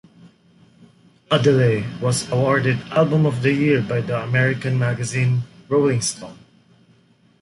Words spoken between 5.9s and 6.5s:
Stone.